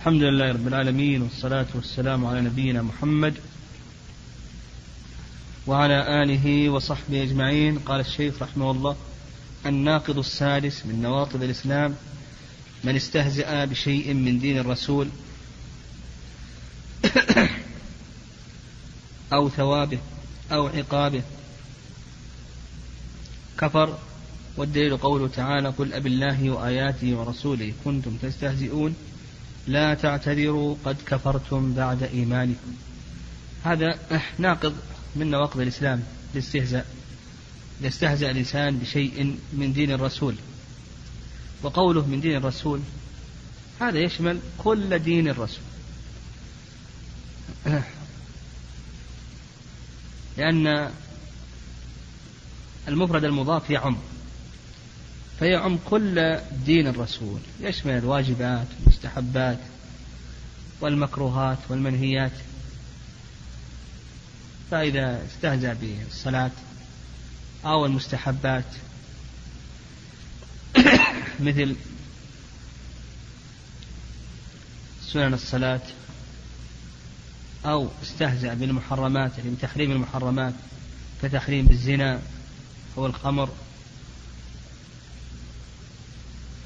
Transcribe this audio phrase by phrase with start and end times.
[0.00, 3.34] الحمد لله رب العالمين والصلاة والسلام على نبينا محمد
[5.66, 7.78] وعلى آله وصحبه أجمعين.
[7.78, 8.96] قال الشيخ رحمه الله
[9.66, 11.94] الناقض السادس من نواقض الإسلام
[12.84, 15.08] من استهزأ بشيء من دين الرسول
[19.32, 19.98] أو ثوابه
[20.52, 21.22] أو عقابه.
[23.58, 23.98] كفر
[24.56, 28.94] والدليل قوله تعالى قل أب الله وآياته ورسوله كنتم تستهزئون.
[29.66, 32.72] لا تعتذروا قد كفرتم بعد إيمانكم.
[33.64, 33.98] هذا
[34.38, 34.74] ناقض
[35.16, 36.02] من نواقض الإسلام
[36.34, 36.86] الاستهزاء
[37.80, 40.34] يستهزأ الإنسان بشيء من دين الرسول.
[41.62, 42.80] وقوله من دين الرسول
[43.80, 45.62] هذا يشمل كل دين الرسول.
[50.38, 50.90] لأن
[52.88, 53.96] المفرد المضاف يعم.
[55.40, 57.40] فيعم كل دين الرسول.
[57.60, 59.58] يشمل الواجبات والمستحبات
[60.80, 62.32] والمكروهات والمنهيات؟
[64.70, 66.50] فإذا استهزأ بالصلاة
[67.64, 68.64] أو المستحبات
[71.40, 71.76] مثل
[75.02, 75.82] سنن الصلاة
[77.64, 80.54] أو استهزأ بالمحرمات يعني بتحريم المحرمات
[81.22, 82.20] كتحريم الزنا
[82.98, 83.48] أو الخمر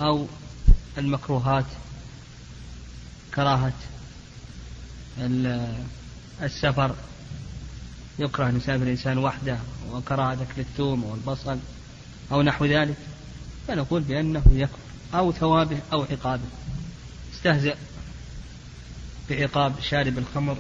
[0.01, 0.27] أو
[0.99, 1.65] المكروهات
[3.35, 3.73] كراهة
[6.43, 6.95] السفر.
[8.19, 9.59] يكره أن يسافر الإنسان وحده
[9.93, 11.59] وكراهة أكل الثوم والبصل
[12.33, 12.97] أو نحو ذلك.
[13.69, 14.79] فنقول بأنه يكفر
[15.15, 16.43] أو ثوابه أو عقابه
[17.35, 17.77] استهزأ
[19.31, 20.57] بعقاب شارب الخمر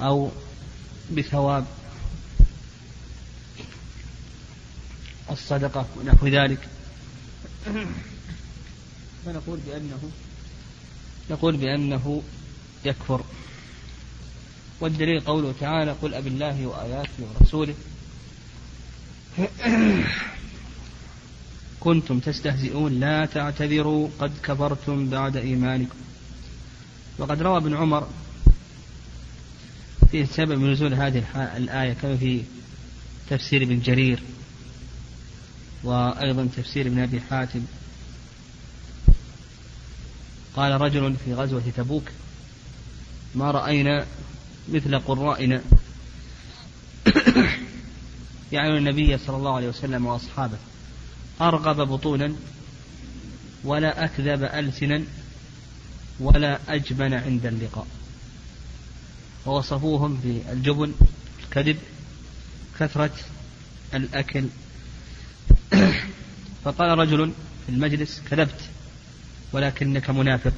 [0.00, 0.30] أو
[1.10, 1.66] بثواب
[5.30, 6.68] الصدقة ونحو ذلك.
[9.24, 10.10] فنقول بأنه؟
[11.30, 12.22] نقول بأنه
[12.84, 13.24] يكفر.
[14.80, 17.74] والدليل قوله تعالى قل أب الله وآياته ورسوله.
[21.80, 25.98] كنتم تستهزئون لا تعتذروا قد كفرتم بعد إيمانكم.
[27.18, 28.08] وقد روى ابن عمر
[30.10, 31.24] في سبب نزول هذه
[31.56, 32.42] الآية كما في
[33.30, 34.22] تفسير ابن جرير.
[35.84, 37.60] وأيضا تفسير ابن أبي حاتم.
[40.56, 42.04] قال رجل في غزوة تبوك
[43.34, 44.06] ما رأينا
[44.68, 45.62] مثل قرائنا؟
[48.52, 50.58] يعني النبي صلى الله عليه وسلم وأصحابه
[51.40, 52.34] أرغب بطونا
[53.64, 55.02] ولا أكذب ألسنا
[56.20, 57.86] ولا أجبن عند اللقاء.
[59.46, 60.92] ووصفوهم بالجبن
[61.44, 61.78] الكذب
[62.80, 63.12] كثرة
[63.94, 64.44] الأكل
[66.64, 67.32] فقال رجل
[67.66, 68.60] في المجلس كذبت
[69.52, 70.52] ولكنك منافق.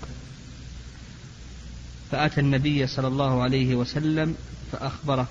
[2.10, 4.36] فأتى النبي صلى الله عليه وسلم
[4.72, 5.28] فأخبره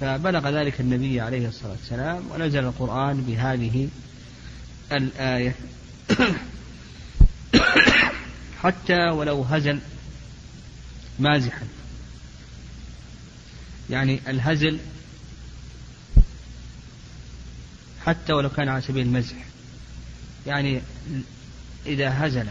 [0.00, 3.88] فبلغ ذلك النبي عليه الصلاة والسلام ونزل القرآن بهذه
[4.92, 5.54] الآية.
[8.62, 9.80] حتى ولو هزل
[11.18, 11.66] مازحا.
[13.90, 14.78] يعني الهزل
[18.06, 19.36] حتى ولو كان على سبيل المزح.
[20.48, 20.80] يعني
[21.86, 22.46] إذا هزل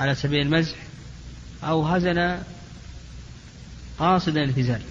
[0.00, 0.76] على سبيل المزح
[1.64, 2.38] أو هزل
[3.98, 4.82] قاصدا الهزال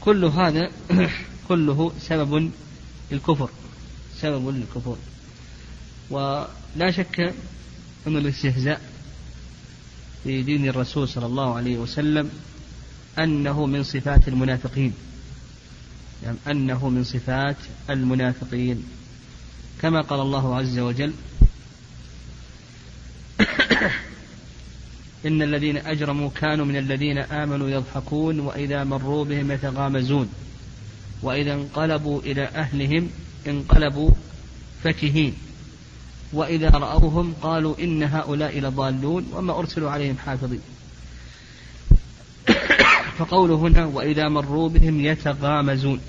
[0.00, 0.70] كل هذا
[1.48, 2.50] كله سبب
[3.10, 3.50] للكفر
[4.20, 4.96] سبب للكفر.
[6.10, 7.20] ولا شك
[8.06, 8.80] أن الاستهزاء
[10.24, 12.30] في دين الرسول صلى الله عليه وسلم
[13.18, 14.92] أنه من صفات المنافقين.
[16.24, 17.56] يعني أنه من صفات
[17.90, 18.84] المنافقين.
[19.82, 21.12] كما قال الله عز وجل
[25.26, 30.28] إن الذين أجرموا كانوا من الذين آمنوا يضحكون وإذا مروا بهم يتغامزون
[31.22, 33.10] وإذا انقلبوا إلى أهلهم
[33.46, 34.10] انقلبوا
[34.84, 35.34] فكهين
[36.32, 40.60] وإذا رأوهم قالوا إن هؤلاء لضالون وما أرسلوا عليهم حافظين
[43.18, 46.00] فقوله هنا وإذا مروا بهم يتغامزون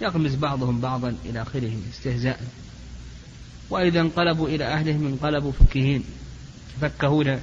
[0.00, 2.40] يغمز بعضهم بعضا إلى آخره استهزاء.
[3.70, 6.04] وإذا انقلبوا إلى أهلهم انقلبوا فكهين
[6.76, 7.40] يتفكهون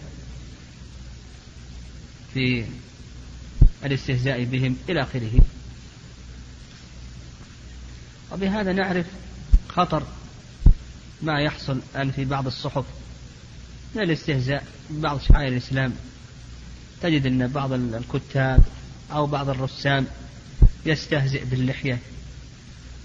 [2.33, 2.65] في
[3.85, 5.39] الاستهزاء بهم إلى آخره.
[8.31, 9.05] وبهذا نعرف
[9.69, 10.03] خطر
[11.21, 12.85] ما يحصل الآن في بعض الصحف.
[13.95, 15.93] من الاستهزاء؟ ببعض شعائر الإسلام.
[17.01, 18.63] تجد أن بعض الكتاب
[19.11, 20.05] أو بعض الرسام
[20.85, 21.99] يستهزئ باللحية.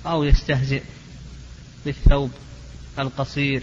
[0.06, 0.82] أو يستهزئ
[1.84, 2.30] بالثوب
[2.98, 3.62] القصير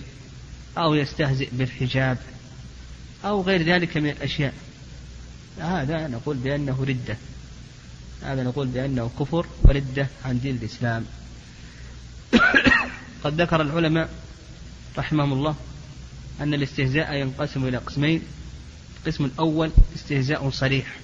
[0.77, 2.17] أو يستهزئ بالحجاب
[3.25, 4.53] أو غير ذلك من الأشياء.
[5.59, 7.17] هذا نقول بأنه ردة.
[8.23, 11.05] هذا نقول بأنه كفر وردة عن دين الإسلام.
[13.23, 14.09] قد ذكر العلماء
[14.97, 15.55] رحمهم الله
[16.41, 18.21] أن الاستهزاء ينقسم إلى قسمين.
[18.99, 20.95] القسم الأول استهزاء صريح.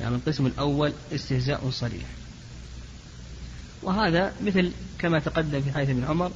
[0.00, 2.21] يعني القسم الأول استهزاء صريح.
[3.82, 6.32] وهذا مثل كما تقدم في حديث ابن عمر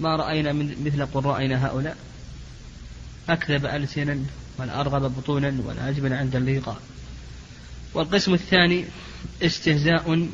[0.00, 1.96] ما رأينا من مثل قرائنا هؤلاء.
[3.28, 4.18] أكذب ألسنا
[4.58, 6.80] والأرغب بطونا والأجبن عند اللقاء.
[7.94, 8.84] والقسم الثاني
[9.42, 10.28] استهزاء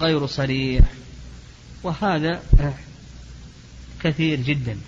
[0.00, 0.84] غير صريح.
[1.82, 2.42] وهذا
[4.02, 4.78] كثير جدا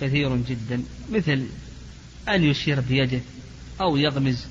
[0.00, 0.82] كثير جدا.
[1.12, 1.46] مثل
[2.28, 3.20] أن يشير بيده
[3.80, 4.44] أو يغمز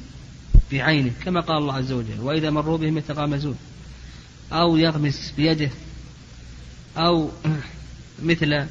[0.71, 3.57] بعينه كما قال الله عز وجل وإذا مروا بهم يتغامزون
[4.51, 5.69] أو يغمز بيده
[6.97, 7.31] أو
[8.23, 8.65] مثل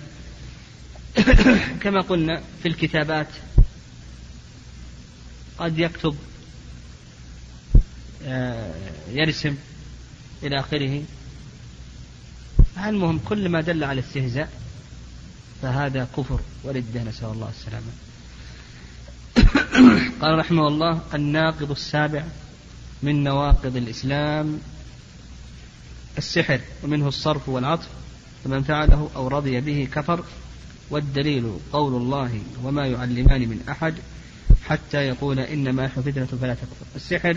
[1.82, 3.28] كما قلنا في الكتابات
[5.58, 6.16] قد يكتب
[8.26, 8.74] آه،
[9.10, 9.56] يرسم
[10.42, 11.02] إلى آخره.
[12.86, 14.52] المهم كل ما دل على استهزاء
[15.62, 17.92] فهذا كفر وردة نسأل الله السلامة.
[20.20, 22.24] قال رحمه الله الناقض السابع
[23.02, 24.60] من نواقض الإسلام
[26.18, 27.88] السحر ومنه الصرف والعطف
[28.44, 30.24] فمن فعله أو رضي به كفر
[30.90, 33.94] والدليل قول الله وما يعلمان من أحد
[34.64, 36.86] حتى يقول إنما نحن فتنة فلا تكفر.
[36.96, 37.36] السحر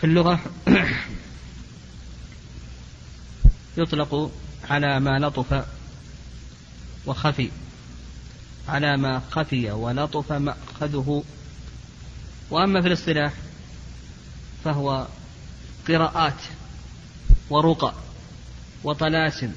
[0.00, 0.40] في اللغة
[3.78, 4.30] يطلق
[4.70, 5.64] على ما لطف
[7.06, 7.50] وخفي
[8.68, 11.24] على ما خفي ولطف مأخذه.
[12.50, 13.32] وأما في الاصطلاح
[14.64, 15.06] فهو
[15.88, 16.42] قراءات.
[17.50, 17.94] ورقى
[18.84, 19.52] وطلاسم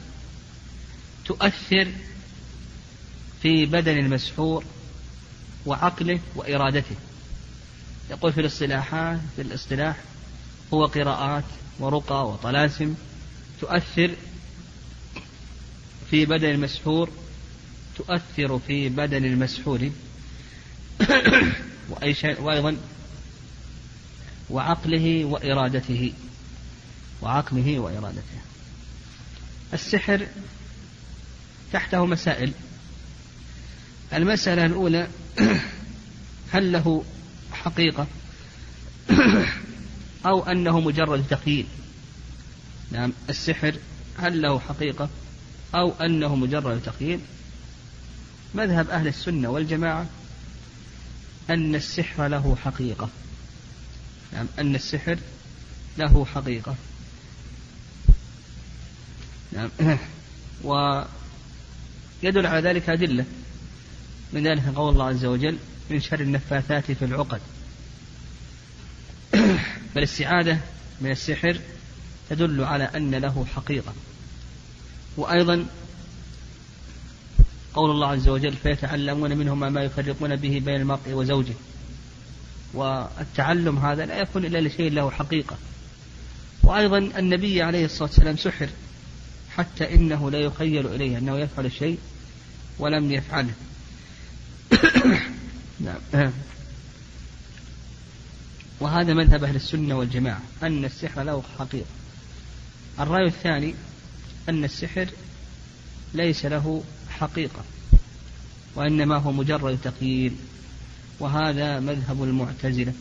[1.25, 1.91] تؤثر
[3.41, 4.63] في بدن المسحور
[5.65, 6.95] وعقله وإرادته.
[8.09, 9.95] يقول في الاصطلاحات في الاصطلاح
[10.73, 11.43] هو قراءات
[11.79, 12.95] ورقى وطلاسم
[13.61, 14.11] تؤثر
[16.09, 17.09] في بدن المسحور
[17.97, 19.91] تؤثر في بدن المسحور.
[21.89, 22.77] وأي شيء وأيضا
[24.49, 26.13] وعقله وإرادته.
[27.21, 28.37] وعقله وإرادته.
[29.73, 30.27] السحر
[31.73, 32.51] تحته مسائل.
[34.13, 35.07] المسألة الأولى
[36.53, 37.03] هل له
[37.51, 38.07] حقيقة
[40.25, 41.65] أو أنه مجرد تخيل
[42.91, 43.75] نعم السحر
[44.17, 45.09] هل له حقيقة
[45.75, 47.19] أو أنه مجرد تخيل
[48.55, 50.05] مذهب أهل السنة والجماعة
[51.49, 53.09] أن السحر له حقيقة.
[54.33, 55.17] نعم أن السحر
[55.97, 56.75] له حقيقة.
[59.51, 59.69] نعم.
[60.63, 63.25] ويدل على ذلك أدلة
[64.33, 65.57] من ذلك قول الله عز وجل
[65.89, 67.41] من شر النفاثات في العقد
[69.93, 70.59] فالاستعاذة
[71.01, 71.59] من السحر
[72.29, 73.93] تدل على أن له حقيقة.
[75.17, 75.65] وأيضا
[77.73, 81.53] قول الله عز وجل فيتعلمون منهما ما يفرقون به بين المرء وزوجه
[82.73, 85.57] والتعلم هذا لا يكون إلا لشيء له حقيقة.
[86.63, 88.69] وأيضا النبي عليه الصلاة والسلام سحر.
[89.57, 91.99] حتى إنه لا يخيل إليه أنه يفعل الشيء
[92.79, 93.53] ولم يفعله.
[95.79, 96.31] نعم.
[98.79, 101.85] وهذا مذهب أهل السنة والجماعة أن السحر له حقيقة.
[102.99, 103.75] الرأي الثاني
[104.49, 105.07] أن السحر
[106.13, 107.63] ليس له حقيقة
[108.75, 110.33] وإنما هو مجرد تقييد
[111.19, 112.93] وهذا مذهب المعتزلة.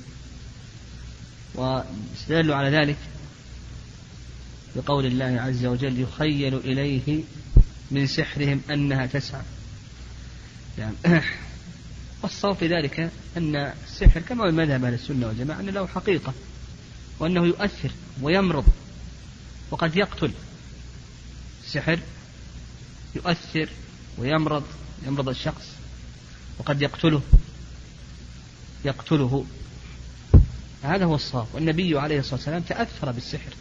[1.55, 2.97] واستدلوا على ذلك
[4.77, 7.23] بقول الله عز وجل يخيل إليه
[7.91, 9.43] من سحرهم أنها تسعى.
[10.79, 10.95] يعني
[12.23, 16.33] والصواب في ذلك أن السحر كما هو مذهب أهل السنة والجماعة أنه له حقيقة
[17.19, 17.91] وأنه يؤثر
[18.23, 18.65] ويمرض
[19.71, 20.31] وقد يقتل.
[21.65, 21.99] السحر
[23.15, 23.69] يؤثر
[24.19, 24.65] ويمرض
[25.07, 25.67] يمرض الشخص
[26.59, 27.23] وقد يقتله
[28.85, 29.47] يقتله.
[30.83, 31.47] هذا هو الصواب.
[31.53, 33.53] والنبي عليه الصلاة والسلام تأثر بالسحر.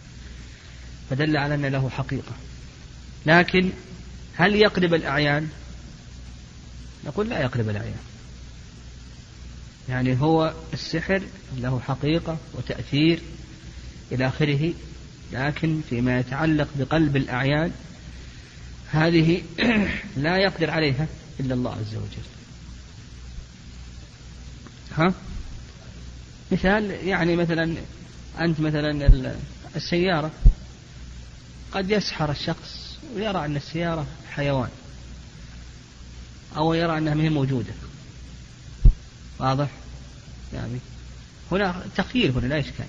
[1.09, 2.31] فدل على أن له حقيقة.
[3.25, 3.69] لكن
[4.35, 5.49] هل يقلب الأعيان؟
[7.05, 7.99] نقول لا يقلب الأعيان.
[9.89, 11.21] يعني هو السحر
[11.57, 13.19] له حقيقة وتأثير
[14.11, 14.73] إلى آخره
[15.33, 17.71] لكن فيما يتعلق بقلب الأعيان
[18.91, 19.41] هذه
[20.17, 21.07] لا يقدر عليها
[21.39, 22.25] إلا الله عز وجل.
[24.97, 25.13] ها؟
[26.51, 27.75] مثال يعني مثلا
[28.39, 29.09] أنت مثلا
[29.75, 30.31] السيارة.
[31.75, 34.69] قد يسحر الشخص ويرى أن السيارة حيوان
[36.57, 37.73] أو يرى أنها ما هي موجودة.
[39.39, 39.69] واضح؟
[40.53, 40.79] يعني
[41.51, 42.85] هنا تخيير هنا لا إشكال.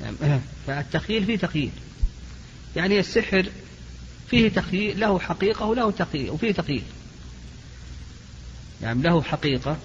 [0.00, 0.16] يعني
[0.66, 1.70] فالتخيير فيه تخيير
[2.76, 3.46] يعني السحر
[4.30, 6.82] فيه تخيير له حقيقة وله تخيير وفيه تخيير
[8.82, 9.76] يعني له حقيقة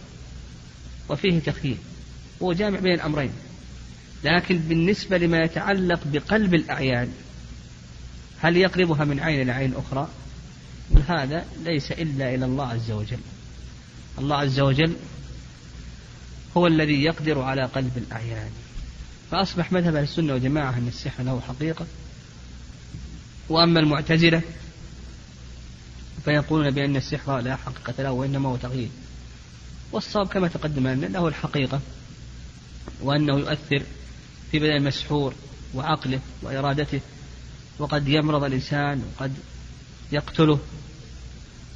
[1.09, 1.77] وفيه تخيير
[2.41, 3.33] هو جامع بين الأمرين.
[4.23, 7.13] لكن بالنسبة لما يتعلق بقلب الأعيان
[8.41, 10.07] هل يقربها من عين إلى عين أخرى؟
[11.07, 13.19] هذا ليس إلا إلى الله عز وجل.
[14.19, 14.95] الله عز وجل
[16.57, 18.50] هو الذي يقدر على قلب الأعيان.
[19.31, 21.86] فأصبح مذهب أهل السنة والجماعة أن السحر له حقيقة.
[23.50, 24.41] وأما المعتزلة
[26.25, 28.89] فيقولون بأن السحر لا حقيقة له وإنما هو تغيير.
[29.91, 31.79] والصواب كما تقدم أن له الحقيقة
[33.01, 33.83] وأنه يؤثر
[34.51, 35.33] في بدن المسحور
[35.74, 37.01] وعقله وإرادته
[37.81, 39.33] وقد يمرض الإنسان وقد
[40.11, 40.59] يقتله.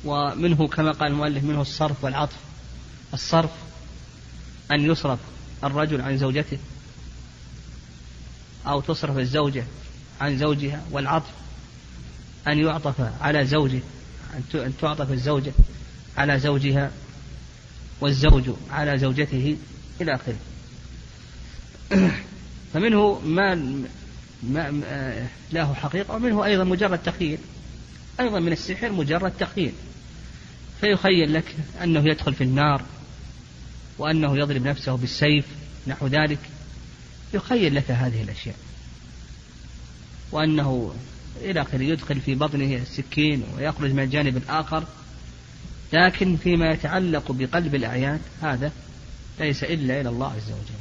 [0.05, 2.37] ومنه كما قال المؤلف منه الصرف والعطف.
[3.13, 3.51] الصرف
[4.71, 5.19] أن يصرف
[5.63, 6.57] الرجل عن زوجته
[8.67, 9.63] أو تصرف الزوجة
[10.21, 11.31] عن زوجها والعطف
[12.47, 13.79] أن يعطف على زوجه
[14.53, 15.53] أن تعطف الزوجة
[16.17, 16.91] على زوجها
[18.01, 19.57] والزوج على زوجته
[20.01, 20.37] إلى آخره.
[22.73, 23.83] فمنه ما,
[25.53, 27.37] له حقيقة ومنه أيضا مجرد تخيل.
[28.19, 29.71] أيضا من السحر مجرد تخيل.
[30.81, 32.81] فيخيل لك أنه يدخل في النار
[33.97, 35.45] وأنه يضرب نفسه بالسيف
[35.87, 36.39] نحو ذلك.
[37.33, 38.55] يخيل لك هذه الأشياء.
[40.31, 40.95] وأنه
[41.41, 44.83] إلى آخره يدخل في بطنه السكين ويخرج من الجانب الآخر.
[45.93, 48.71] لكن فيما يتعلق بقلب الأعيان هذا
[49.39, 50.74] ليس إلا إلى الله عز وجل.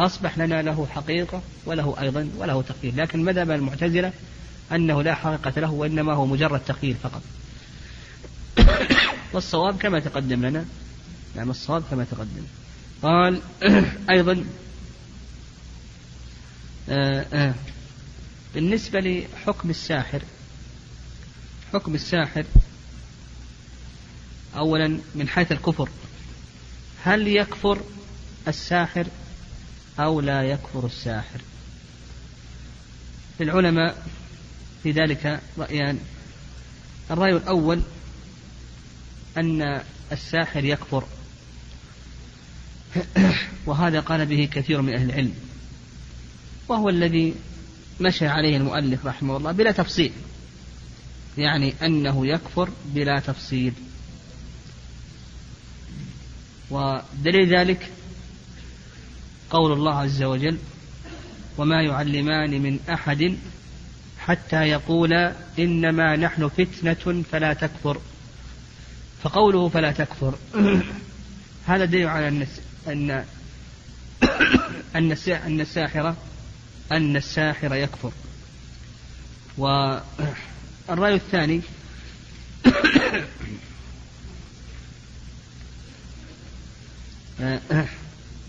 [0.00, 4.12] فأصبح لنا له حقيقة وله أيضا وله تقييد لكن مذهب المعتزلة؟
[4.72, 7.22] أنه لا حقيقة له وإنما هو مجرد تقييد فقط.
[9.32, 10.64] والصواب كما تقدم لنا.
[11.36, 12.42] نعم الصواب كما تقدم.
[13.02, 13.42] قال
[14.10, 14.44] أيضا
[16.88, 17.54] آآ آآ
[18.54, 20.22] بالنسبة لحكم الساحر
[21.72, 22.44] حكم الساحر
[24.56, 25.88] أولا من حيث الكفر
[27.04, 27.80] هل يكفر
[28.48, 29.06] الساحر؟
[30.00, 31.40] أو لا يكفر الساحر.
[33.40, 34.06] العلماء
[34.82, 35.98] في ذلك رأيان.
[37.10, 37.82] الرأي الأول
[39.38, 41.04] أن الساحر يكفر.
[43.66, 45.34] وهذا قال به كثير من أهل العلم.
[46.68, 47.34] وهو الذي
[48.00, 50.12] مشى عليه المؤلف رحمه الله بلا تفصيل.
[51.38, 53.72] يعني أنه يكفر بلا تفصيل.
[56.70, 57.90] ودليل ذلك
[59.50, 60.58] قول الله عز وجل
[61.58, 63.36] وما يعلمان من أحد
[64.18, 68.00] حتى يقولا إنما نحن فتنة فلا تكفر
[69.22, 70.34] فقوله فلا تكفر
[71.66, 72.46] هذا دليل على أن
[72.88, 73.24] أن
[75.46, 76.16] أن الساحرة
[76.92, 78.12] أن الساحر يكفر.
[79.58, 81.60] والرأي الثاني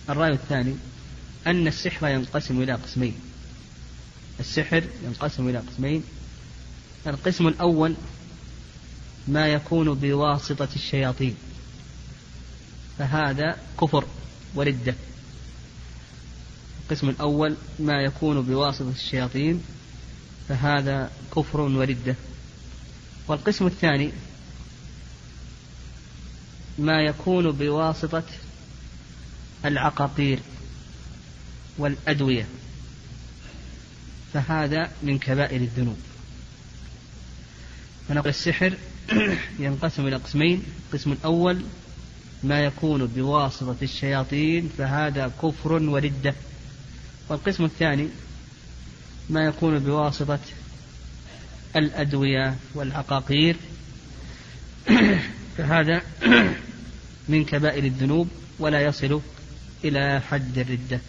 [0.10, 0.76] الرأي الثاني
[1.48, 3.16] أن السحر ينقسم إلى قسمين.
[4.40, 6.04] السحر ينقسم إلى قسمين.
[7.08, 7.96] القسم الأول
[9.28, 11.36] ما يكون بواسطة الشياطين.
[12.98, 14.06] فهذا كفر
[14.56, 14.96] وردة
[16.92, 19.64] القسم الأول ما يكون بواسطة الشياطين
[20.50, 22.16] فهذا كفر وردة
[23.28, 24.12] والقسم الثاني
[26.78, 28.24] ما يكون بواسطة
[29.66, 30.40] العقاقير.
[31.82, 32.46] والأدوية.
[34.34, 35.98] فهذا من كبائر الذنوب.
[38.08, 38.74] فنقول السحر
[39.60, 40.64] ينقسم إلى قسمين.
[40.88, 41.64] القسم الأول
[42.44, 46.34] ما يكون بواسطة الشياطين فهذا كفر وردة.
[47.30, 48.08] والقسم الثاني
[49.30, 50.40] ما يكون بواسطة
[51.76, 53.56] الأدوية والعقاقير.
[55.58, 56.02] فهذا
[57.30, 58.28] من كبائر الذنوب
[58.60, 59.22] ولا يصل
[59.84, 61.00] إلى حد الردة.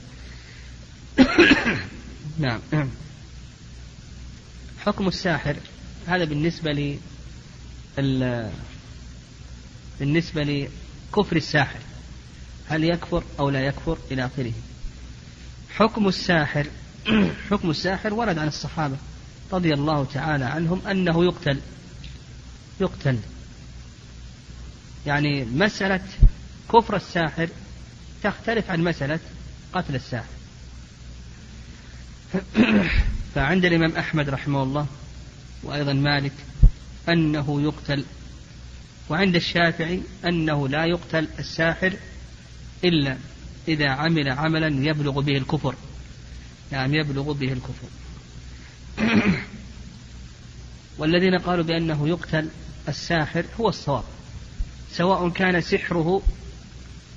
[2.39, 2.61] نعم.
[4.87, 5.57] حكم الساحر
[6.07, 6.99] هذا بالنسبة ل
[10.01, 11.79] بالنسبة لكفر الساحر
[12.69, 14.53] هل يكفر أو لا يكفر إلى آخره؟
[15.71, 16.67] حكم الساحر
[17.51, 18.97] حكم الساحر ورد عن الصحابة
[19.53, 21.61] رضي الله تعالى عنهم أنه يقتل
[22.81, 23.19] يقتل.
[25.07, 26.01] يعني مسألة
[26.73, 27.49] كفر الساحر
[28.23, 29.21] تختلف عن مسألة
[29.73, 30.42] قتل الساحر.
[33.35, 34.87] فعند الإمام أحمد رحمه الله
[35.63, 36.33] وأيضا مالك
[37.09, 38.05] أنه يقتل
[39.11, 41.93] وعند الشافعي أنه لا يقتل الساحر
[42.85, 43.17] إلا
[43.69, 45.75] إذا عمل عملا يبلغ به الكفر
[46.71, 47.89] نعم يبلغ به الكفر.
[50.99, 52.49] والذين قالوا بأنه يقتل
[52.89, 54.05] الساحر هو الصواب
[54.93, 56.23] سواء كان سحره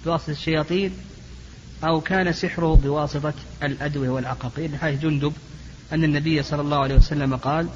[0.05, 0.91] بواسطة الشياطين
[1.83, 5.33] أو كان سحره بواسطة الأدوية والعقاقير حيث جندب
[5.93, 7.67] أن النبي صلى الله عليه وسلم قال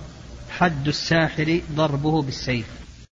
[0.50, 2.66] حد الساحر ضربه بالسيف.